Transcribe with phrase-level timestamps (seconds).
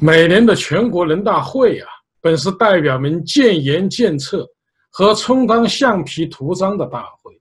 [0.00, 1.88] 每年的全国人大会啊，
[2.20, 4.46] 本是代表们建言建策
[4.92, 7.32] 和充当橡皮图章的大会。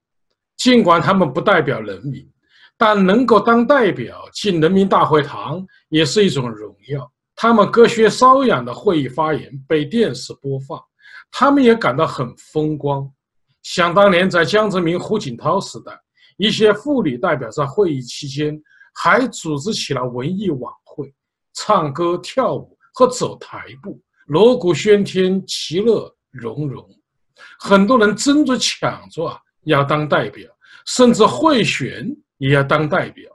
[0.57, 2.27] 尽管他们不代表人民，
[2.75, 7.07] 但能够当代表进人民大会堂也是一种荣耀。
[7.35, 10.81] 他们隔靴搔痒的会议发言被电视播放，
[11.29, 13.07] 他们也感到很风光。
[13.61, 15.91] 想当年，在江泽民、胡锦涛时代，
[16.37, 18.59] 一些妇女代表在会议期间
[18.95, 20.86] 还组织起了文艺晚会。
[21.59, 26.87] 唱歌、跳舞和走台步，锣鼓喧天，其乐融融。
[27.59, 30.47] 很多人争着抢着啊，要当代表，
[30.85, 32.07] 甚至贿选
[32.37, 33.25] 也要当代表。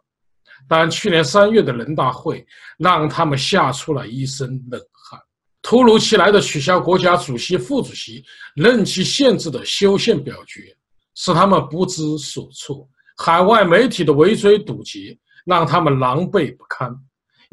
[0.68, 2.46] 但去年三月的人大会
[2.78, 5.20] 让他们吓出了一身冷汗。
[5.60, 8.24] 突如其来的取消国家主席、副主席
[8.54, 10.74] 任期限制的修宪表决，
[11.16, 12.88] 使他们不知所措。
[13.16, 16.96] 海外媒体的围追堵截，让他们狼狈不堪。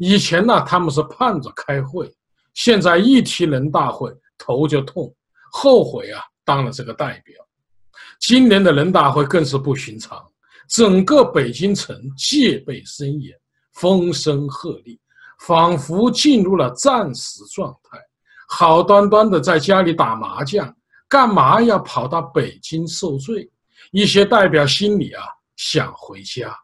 [0.02, 2.10] 以前呢，他们是盼着开会，
[2.54, 5.14] 现在一提人大会头就痛，
[5.52, 7.34] 后悔啊当了这个代表。
[8.18, 10.18] 今年的人大会更是不寻常，
[10.70, 13.38] 整个北京城戒备森严，
[13.74, 14.98] 风声鹤唳，
[15.40, 17.98] 仿佛进入了战时状态。
[18.48, 20.74] 好端端的在家里打麻将，
[21.10, 23.50] 干嘛要跑到北京受罪？
[23.92, 25.22] 一些代表心里啊
[25.56, 26.56] 想回家。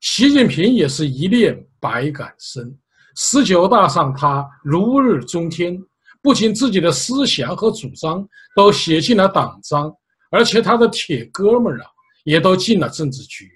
[0.00, 2.72] 习近平也是一念百感生，
[3.16, 5.76] 十九大上他如日中天，
[6.22, 9.92] 不仅自己的思想和主张都写进了党章，
[10.30, 11.86] 而且他的铁哥们儿啊
[12.22, 13.50] 也都进了政治局。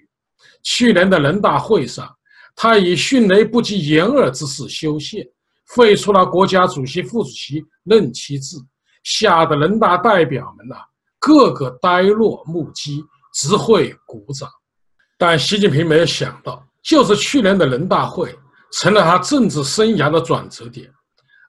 [0.61, 2.13] 去年的人大会上，
[2.53, 5.25] 他以迅雷不及掩耳之势修宪，
[5.73, 8.57] 废除了国家主席、副主席任期制，
[9.03, 10.75] 吓得人大代表们呐
[11.19, 13.01] 个个呆若木鸡，
[13.33, 14.49] 只会鼓掌。
[15.17, 18.33] 但习近平没有想到，就是去年的人大会
[18.71, 20.89] 成了他政治生涯的转折点。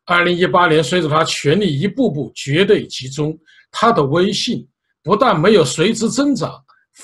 [0.04, 3.38] 二零一八年，随着他权力一步步绝对集中，
[3.70, 4.66] 他的威信
[5.00, 6.52] 不但没有随之增长，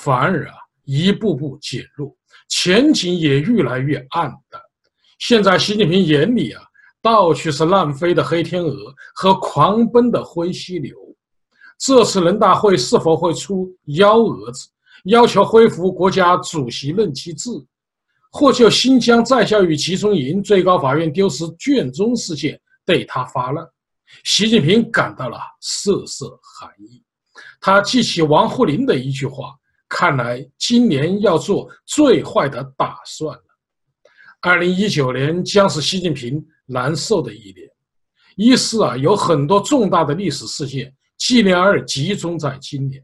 [0.01, 2.13] 反而啊一步步减弱，
[2.49, 4.61] 前景也越来越暗淡。
[5.21, 6.63] 现在，习近平眼里啊，
[7.01, 8.77] 到处是乱飞的黑天鹅
[9.15, 10.93] 和狂奔的灰犀牛。
[11.79, 13.69] 这次人大会是否会出
[13.99, 14.69] 幺蛾子？
[15.05, 17.51] 要求恢复国家主席任期制，
[18.37, 23.65] 或就新疆在校与集中营、最高法院丢失卷宗事件对他发难，
[24.25, 27.01] 习近平感到了瑟瑟寒意。
[27.61, 29.55] 他记起王沪宁的一句话
[29.89, 33.45] ：“看来今年要做最坏的打算了。”
[34.43, 37.69] 二零一九年将是习近平难受的一年。
[38.35, 43.01] 一是啊，有很多重大的历史事件纪念日集中在今年。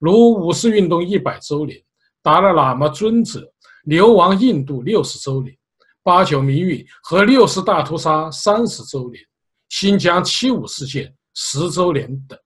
[0.00, 1.80] 如五四运动一百周年，
[2.24, 3.48] 达赖喇嘛尊者
[3.84, 5.56] 流亡印度六十周年，
[6.02, 9.22] 八九民运和六四大屠杀三十周年，
[9.68, 12.38] 新疆七五事件十周年等，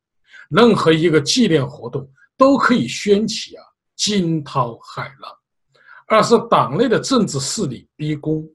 [0.50, 3.62] 任何一个纪念活动都可以掀起啊
[3.96, 5.32] 惊涛骇浪。
[6.06, 8.48] 二是党内的政治势力逼宫，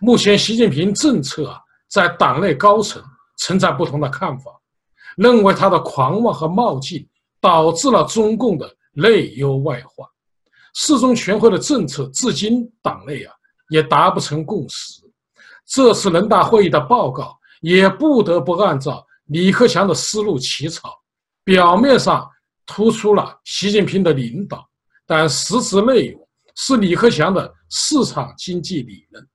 [0.00, 3.02] 目前习近平政策啊在党内高层
[3.38, 4.50] 存在不同的看法，
[5.16, 7.08] 认为他的狂妄和冒进。
[7.38, 10.08] 导致了中共的内忧外患，
[10.78, 13.32] 四中全会的政策至今党内啊
[13.70, 15.02] 也达不成共识。
[15.64, 20.92] 这次人大会议的报告也不得不按照李克强的思路起草，
[21.42, 22.30] 表面上
[22.66, 24.68] 突出了习近平的领导，
[25.06, 29.28] 但实质内容是李克强的市场经济理论。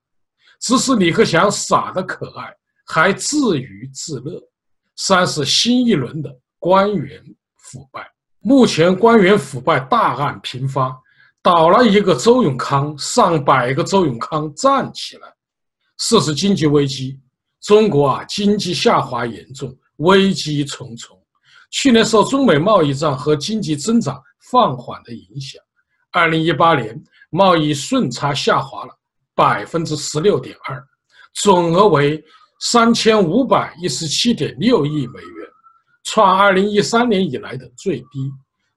[0.59, 2.53] 只是李克强傻得可爱，
[2.85, 4.39] 还自娱自乐。
[4.95, 6.29] 三是新一轮的
[6.59, 7.19] 官员。
[7.57, 8.05] 腐败，
[8.39, 11.00] 目前官员腐败大案频发，
[11.43, 15.27] 倒了一个周永康，上百个周永康站起来。
[15.97, 17.19] 四是经济危机，
[17.61, 21.17] 中国啊经济下滑严重，危机重重。
[21.71, 24.21] 去年受中美贸易战和经济增长
[24.51, 25.61] 放缓的影响，
[26.11, 28.93] 二零一八年贸易顺差下滑了
[29.33, 30.83] 百分之十六点二，
[31.33, 32.23] 总额为
[32.59, 35.47] 三千五百一十七点六亿美元。
[36.03, 38.31] 创二零一三年以来的最低，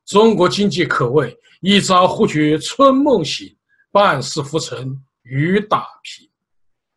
[0.06, 3.56] 中国经济可谓一朝忽觉春梦醒，
[3.90, 6.28] 半世浮沉雨打萍。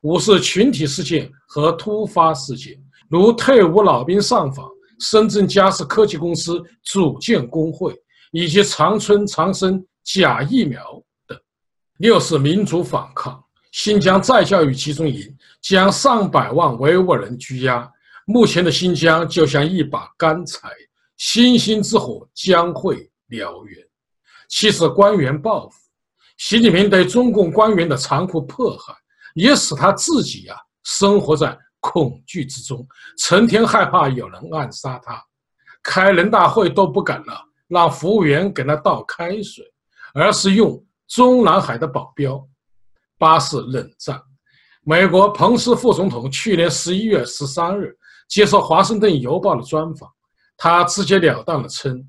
[0.01, 2.77] 五是群体事件和突发事件，
[3.09, 4.69] 如退伍老兵上访、
[4.99, 7.95] 深圳嘉实科技公司组建工会，
[8.31, 11.37] 以及长春长生假疫苗等。
[11.99, 17.89] 六是民主反抗，新疆再教育集中营将上百万维吾尔人拘押。
[18.25, 20.69] 目前的新疆就像一把干柴，
[21.17, 23.77] 星星之火将会燎原。
[24.47, 25.75] 七是官员报复，
[26.37, 28.93] 习近平对中共官员的残酷迫害，
[29.35, 32.87] 也使他自己啊生活在恐惧之中，
[33.17, 35.21] 成天害怕有人暗杀他，
[35.83, 39.65] 开人大会都不敢了，让服务员给他倒开水，
[40.13, 42.41] 而是用中南海的保镖。
[43.17, 44.21] 八是冷战。
[44.83, 47.93] 美国彭斯副总统去年十一月十三日
[48.29, 50.09] 接受《华盛顿邮报》的专访，
[50.57, 52.03] 他直截了当地称，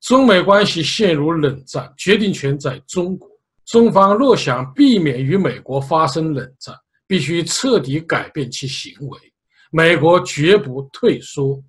[0.00, 3.28] 中美关系陷入冷战，决定权在中国。
[3.64, 6.74] 中方若想避免与美国发生冷战，
[7.06, 9.18] 必须彻底改变其行为。
[9.70, 11.62] 美国绝不退缩。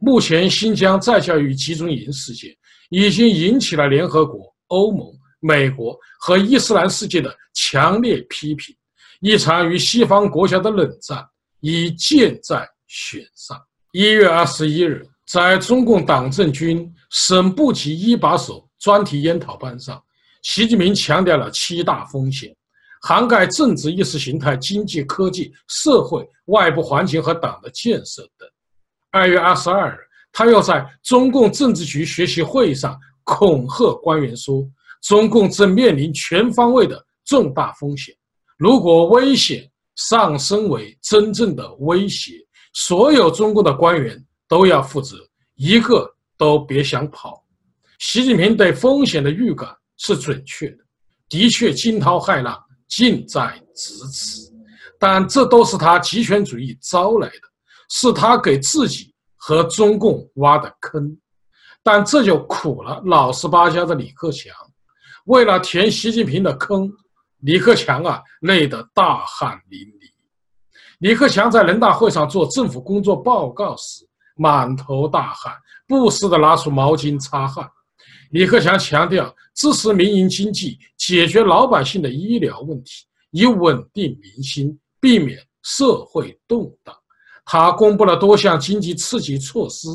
[0.00, 2.50] 目前新疆再教育集中营事件
[2.88, 5.06] 已经引起了联合国、欧盟、
[5.38, 8.74] 美国和伊斯兰世界的强烈批评。
[9.20, 11.24] 一场与西方国家的冷战
[11.60, 13.56] 已箭在弦上。
[13.92, 20.02] 一月二十一日，在中共党政军省部级一把手专题研讨班上。
[20.42, 22.54] 习近平强调了七大风险，
[23.00, 28.46] 涵盖政治、意识形态、经济、科技、社会、外部环境和党的建设等。
[29.10, 29.98] 二月二十二日，
[30.32, 34.62] 他又在中共政治局学习会议上恐吓官员说
[35.00, 38.14] ：“中共正面临全方位的重大风险，
[38.58, 39.66] 如果危险
[39.96, 42.32] 上升为真正的威胁，
[42.74, 45.16] 所有中共的官员都要负责，
[45.54, 47.44] 一个都别想跑。”
[47.98, 49.68] 习近平对风险的预感。
[49.96, 50.78] 是准确的，
[51.28, 53.42] 的确惊涛骇浪近在
[53.76, 54.52] 咫尺，
[54.98, 57.40] 但这都是他极权主义招来的，
[57.88, 61.16] 是他给自己和中共挖的坑。
[61.80, 64.52] 但这就苦了老实巴交的李克强，
[65.26, 66.90] 为了填习近平的坑，
[67.38, 70.12] 李克强啊累得大汗淋漓。
[70.98, 74.04] 李克强在人大会上做政府工作报告时，
[74.36, 75.52] 满头大汗，
[75.86, 77.68] 不时地拿出毛巾擦汗。
[78.30, 86.94] 李克强强调支持民营经济，解决老百姓的医疗问题，以稳定民心，避免社会动荡。
[87.44, 89.88] 他公布了多项经济刺激措施，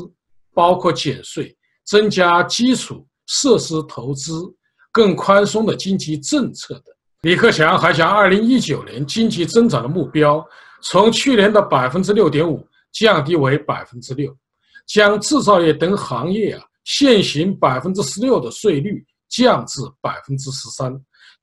[0.54, 1.54] 包括减税、
[1.84, 4.42] 增加基础设施投资、
[4.90, 6.84] 更宽松的经济政策等。
[7.22, 10.42] 李克强还将2019年经济增长的目标
[10.80, 14.36] 从去年的百分之六点五降低为百分之六，
[14.86, 16.64] 将制造业等行业啊。
[16.84, 20.92] 现行百分之十六的税率降至百分之十三，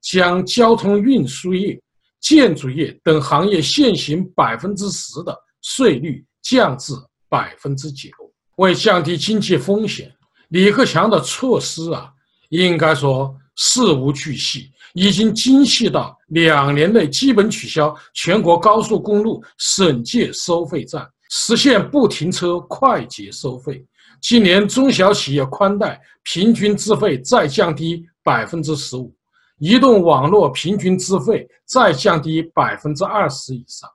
[0.01, 1.79] 将交通运输业、
[2.19, 6.93] 建筑业等行业现行百分之十的税率降至
[7.29, 8.09] 百分之九。
[8.57, 10.11] 为降低经济风险，
[10.49, 12.11] 李克强的措施啊，
[12.49, 23.85] 应该说事无巨细，已经精细到两年内基本取消全国高速公路省界收费站，实现不停车快捷收费。
[24.21, 29.13] 今年中小企业宽带平均资费再降低百分之十五，
[29.59, 33.87] 移动网络平均资费再降低百分之二十以上。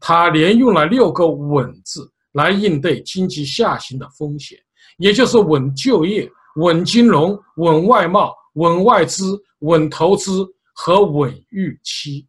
[0.00, 4.58] 他连用了六个“稳”字来应对经济下行的风险，
[4.98, 12.26] 也就是稳就业、稳金融、稳外贸、稳外资、稳投资和稳预期。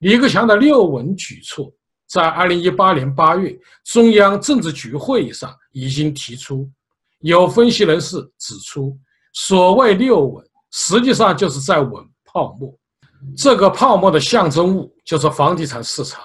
[0.00, 1.72] 李克强的六稳举措。
[2.08, 6.68] 在二零一八年八月，中央政治局会议上已经提出。
[7.20, 8.96] 有分析人士指出，
[9.34, 12.72] 所谓“六稳”，实际上就是在稳泡沫。
[13.36, 16.22] 这个泡沫的象征物就是房地产市场，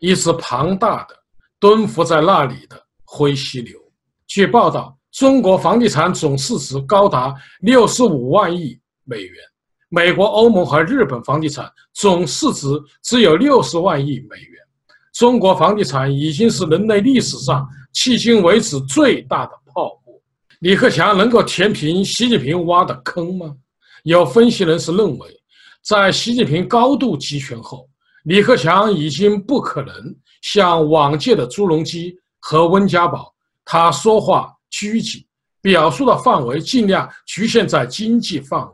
[0.00, 1.14] 一只庞大的
[1.58, 3.72] 蹲伏在那里的灰犀牛。
[4.26, 9.34] 据报道，中国房地产总市值高达六十五万亿美元，
[9.90, 12.66] 美国、欧盟和日本房地产总市值
[13.02, 14.59] 只有六十万亿美元。
[15.20, 20.18] 中国房地产已经是人类历史上迄今为止最大的泡沫。
[20.60, 23.54] 李克强能够填平习近平挖的坑吗？
[24.04, 25.28] 有分析人士认为，
[25.84, 27.86] 在习近平高度集权后，
[28.24, 29.94] 李克强已经不可能
[30.40, 33.30] 像往届的朱镕基和温家宝，
[33.62, 35.22] 他说话拘谨，
[35.60, 38.72] 表述的范围尽量局限在经济范围，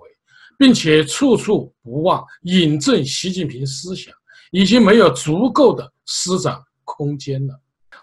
[0.57, 4.15] 并且处处不忘引证习近平思想。
[4.51, 7.55] 已经没有足够的施展空间了。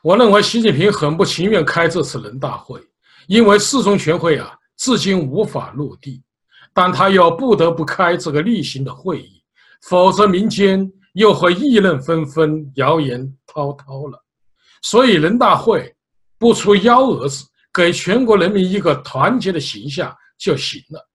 [0.02, 2.82] 我认为习近平很不情愿开这次人大会，
[3.28, 6.22] 因为四中全会啊至今无法落地，
[6.74, 9.42] 但他又不得不开这个例行的会议，
[9.84, 14.22] 否则民间又会议论纷纷、谣言滔滔了。
[14.82, 15.96] 所以人大会
[16.38, 21.10] 不出幺蛾子，给全国人民一个团结的形象就行了。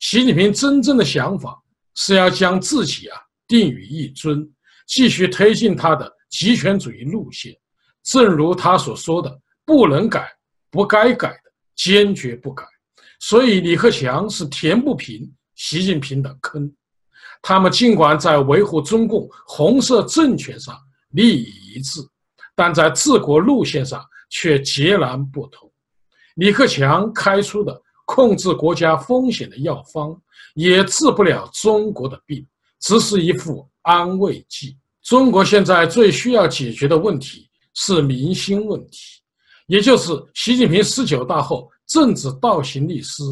[0.00, 1.58] 习近平真正的想法
[1.94, 4.46] 是要将自己啊定于一尊。
[4.88, 7.54] 继续推进他的极权主义路线，
[8.02, 10.28] 正如他所说的：“不能改，
[10.70, 12.64] 不该改的，坚决不改。”
[13.20, 16.72] 所以，李克强是填不平习近平的坑。
[17.42, 20.76] 他们尽管在维护中共红色政权上
[21.10, 22.00] 利益一致，
[22.56, 25.70] 但在治国路线上却截然不同。
[26.36, 30.16] 李克强开出的控制国家风险的药方，
[30.54, 32.46] 也治不了中国的病，
[32.80, 34.76] 只是一副安慰剂。
[35.02, 38.98] 中国现在最需要解决的问题是民心问题，
[39.66, 43.22] 也就是习近平十九大后政治倒行逆施，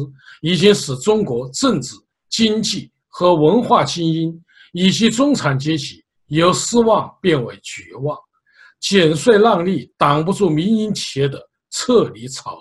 [0.41, 1.93] 已经使中国政治、
[2.31, 8.17] 经济和文化精英以及中产阶级由失望变为绝望。
[8.79, 12.57] 减税让利挡不住民营企业的撤离潮，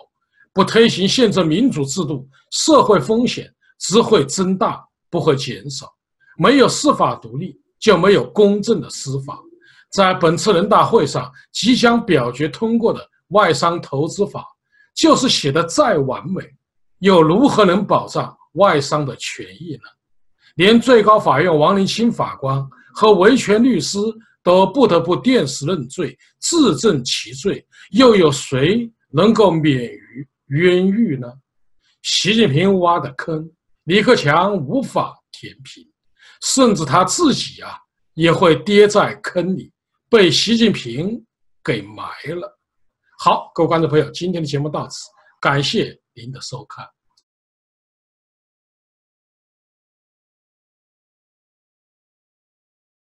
[0.53, 5.91] 不推行宪政民主制度，社会风险只会增大，不会减少。
[6.39, 9.39] 没有司法独立，就没有公正的司法。
[9.93, 14.45] 在本次人大会上即将表决通过的外商投资法，
[14.95, 16.43] 就是写的再完美，
[16.99, 19.83] 又如何能保障外商的权益呢？
[20.57, 22.65] 连最高法院王林清法官
[22.95, 23.99] 和维权律师。
[24.47, 31.27] 都不得不电死认罪，自证其罪，又有谁能够免于冤狱呢？
[32.03, 33.51] 习近平挖的坑，
[33.87, 35.85] 李克强无法填平，
[36.43, 37.77] 甚至他自己啊，
[38.15, 39.73] 也会跌在坑里，
[40.09, 41.25] 被习近平
[41.63, 42.59] 给埋了。
[43.19, 45.07] 好，各位观众朋友，今天的节目到此，
[45.41, 46.87] 感谢您的收看。